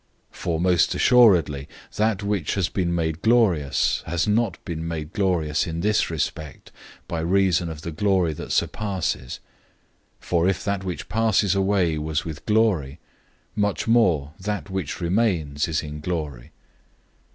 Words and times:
003:010 0.31 0.37
For 0.39 0.59
most 0.59 0.91
certainly 0.99 1.69
that 1.97 2.23
which 2.23 2.55
has 2.55 2.69
been 2.69 2.95
made 2.95 3.21
glorious 3.21 4.01
has 4.07 4.27
not 4.27 4.57
been 4.65 4.87
made 4.87 5.13
glorious 5.13 5.67
in 5.67 5.81
this 5.81 6.09
respect, 6.09 6.71
by 7.07 7.19
reason 7.19 7.69
of 7.69 7.83
the 7.83 7.91
glory 7.91 8.33
that 8.33 8.51
surpasses. 8.51 9.39
003:011 10.19 10.25
For 10.25 10.47
if 10.47 10.63
that 10.65 10.83
which 10.83 11.07
passes 11.07 11.53
away 11.53 11.99
was 11.99 12.25
with 12.25 12.47
glory, 12.47 12.97
much 13.55 13.87
more 13.87 14.33
that 14.39 14.71
which 14.71 15.01
remains 15.01 15.67
is 15.67 15.83
in 15.83 15.99
glory. 15.99 16.51